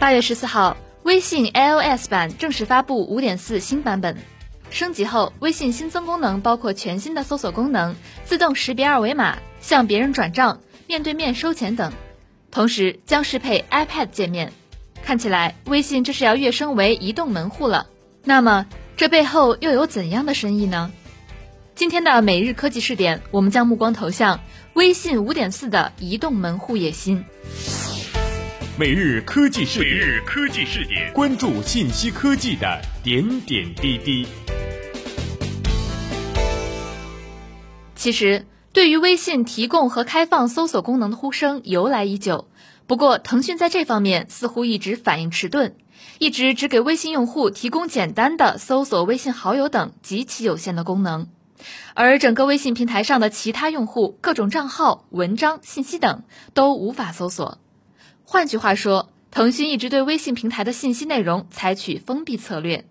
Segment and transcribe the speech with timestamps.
[0.00, 4.16] 八月十四号，微信 iOS 版正式发布五点四新版本。
[4.70, 11.92] 升级后，微信新增功能包括全新的搜索功能、自动识别二维码、向别人转账、面对面收钱等，
[12.50, 14.54] 同时将适配 iPad 界面。
[15.04, 17.86] 看起来，微信这是要跃升为移动门户了。
[18.24, 18.64] 那么，
[18.96, 20.90] 这背后又有怎样的深意呢？
[21.74, 24.40] 今天的每日科技视点，我们将目光投向
[24.72, 27.22] 微信五点四的移动门户野心。
[28.80, 34.26] 每日科技视点，每日科技视点，关注信息科技的点点滴滴。
[37.94, 42.48] 其实，对于微信提供和开放搜索功能的呼声由来已久，
[42.86, 45.76] 不过腾讯在这方面似乎一直反应迟钝，
[46.18, 51.28] 一直只给微信用户提供简单的搜索微信好友等极其有限的功能，
[51.92, 56.22] 而整个微信平台上的其他用户各种账号、文章、信息等
[56.54, 57.58] 都无法搜索。
[58.32, 62.84] 换句话说，腾讯一直对微信平台的信息内容采取封闭策略。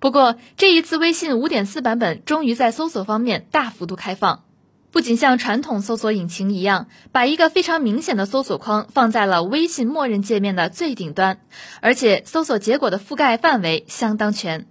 [0.00, 4.42] 不过，这一次微信5.4版本终于在搜索方面大幅度开放，
[4.90, 11.38] 不仅像传统搜索引擎一样，把一个非常明显的搜索框放在了微信默认界面的最顶端，
[11.80, 14.66] 而且搜索结果的覆盖范围相当全。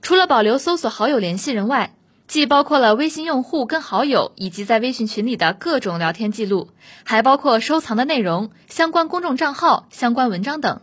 [0.00, 1.94] 除了保留搜索好友联系人外，
[2.28, 6.70] 既包括了微信用户跟好友以及在微信群里的各种聊天记录，
[7.04, 10.80] 还包括收藏的内容、相关公众账号、相关文章等，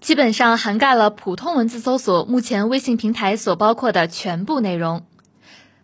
[0.00, 5.06] 基本上涵盖了普通文字搜索目前微信平台所包括的全部内容。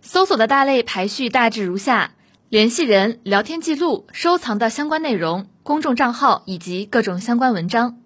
[0.02, 2.12] 搜索的大类排序大致如下：
[2.50, 7.98] 联系人、聊天记录、收藏的相关内容、公众账号以及各种相关文章。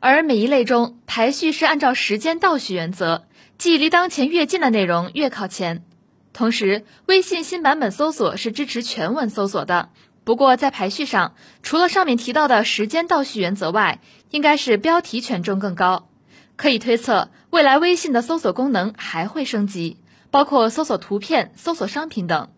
[0.00, 3.24] 而每一类中排序是按照时间倒序原则，
[3.56, 5.84] 即离当前越近的内容越靠前。
[6.32, 9.90] 同时，微信新版本搜索是支持全文搜索的。
[10.22, 14.00] 不过，在排序上，除了上面提到的时间倒序原则外，
[14.30, 16.08] 应该是标题权重更高。
[16.56, 19.96] 可以推测，未来微信的搜索功能还会升级，
[20.30, 22.50] 包括搜索图片、搜索商品等。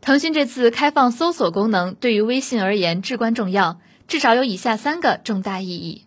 [0.00, 6.06] 腾讯这次开放搜索功能，对于微信而言至关重要，至少有以下三个重大意义：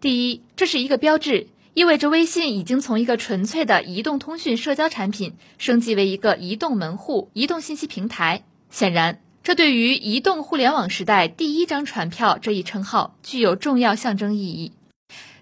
[0.00, 1.48] 第一，这是一个标志。
[1.78, 8.42] 意味着微信已经从一个纯粹的移动通讯社交产品升级为一个移动门户、移动信息平台。
[8.68, 14.72] 显然，这对于移动互联网时代第一张船票这一称号具有重要象征意义。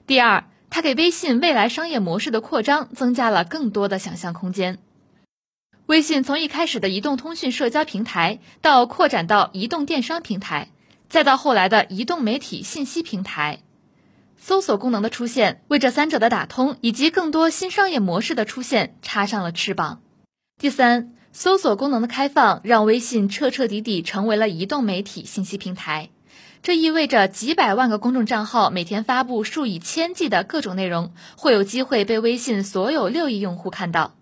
[0.07, 4.77] 第二，它给微信未来商业模式的扩张增加了更多的想象空间。
[5.87, 10.69] 微信从一开始的移动通讯社交平台，到扩展到移动电商平台，
[11.09, 13.61] 再到后来的移动媒体信息平台。
[14.39, 20.01] 搜索功能的出现，为这三者的打通以及更多新商业模式的出现插上了翅膀。
[20.59, 26.11] 第三，搜索功能的开放让微信彻彻底底成为了移动媒体信息平台，
[26.63, 34.15] 这意味着几百万个公众账号每天发布数以千计的各种内容，会有机会被微信所有六亿用户看到。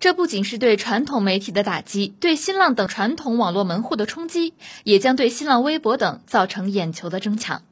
[0.00, 4.54] 这不仅是对传统媒体的打击，对新浪等传统网络门户的冲击，
[4.84, 7.62] 也将对新浪微博等造成眼球的争抢。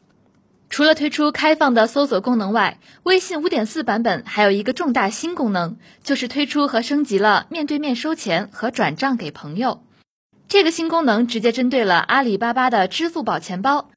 [0.68, 9.82] 除了推出开放的搜索功能外，微信5.4版本还有一个重大新功能，就是推出和升级了面对面收钱和转账给朋友。
[10.48, 13.90] 这个新功能直接针对了阿里巴巴的支付宝钱包，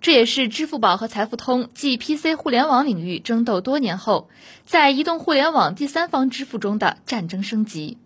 [0.00, 4.30] 这也是支付宝和财付通继 PC 互联网领域争斗多年后，
[4.64, 7.98] 在移动互联网第三方支付中的战争升级。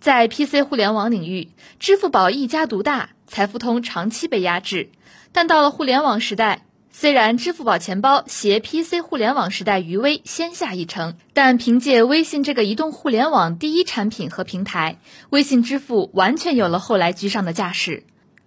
[0.00, 4.90] 在 PC 互联网领域，支付宝一家独大，财付通长期被压制，
[5.32, 6.64] 但到了互联网时代。
[6.90, 14.98] 虽然支付宝钱包携 PC 互联网时代余威先下一城，但凭借微信这个移动互联网第一产品和平台，
[15.30, 18.04] 微信支付完全有了后来居上的架势。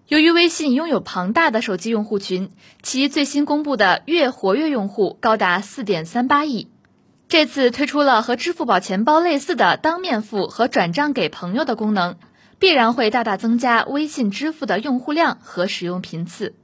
[0.08, 2.52] 由于微信拥有庞大的手机用户群，
[2.84, 6.70] 其最新公布的月活跃用户高达4.38亿。
[7.30, 12.18] 这次推出了和支付宝钱包类似的当面付和转账给朋友的功能，
[12.60, 16.56] 必然会大大增加微信支付的用户量和使用频次。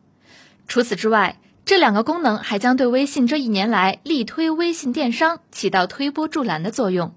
[0.67, 7.13] 除此之外，这两个功能还将对微信这一年来力推微信电商起到推波助澜的作用。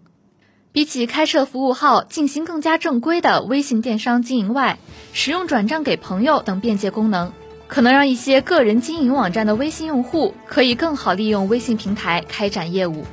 [0.73, 4.81] 比起开设服务号进行更加正规的微信电商经营外，
[5.13, 7.31] 使用转账给朋友等便捷功能，
[7.69, 13.05] 可能让一些个人经营网站的微信用户可以更好利用微信平台开展业务。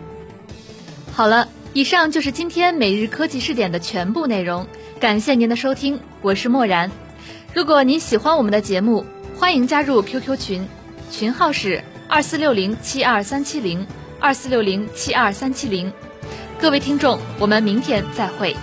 [1.13, 4.65] 好了，以上就是今天每日科技视点的全部内容，
[4.99, 6.89] 感谢您的收听，我是漠然。
[7.53, 9.05] 如果您喜欢我们的节目，
[9.37, 10.67] 欢迎加入 QQ 群。
[11.09, 13.85] 群号是二四六零七二三七零
[14.19, 15.91] 二四六零七二三七零，
[16.59, 18.55] 各位听众，我们明天再会。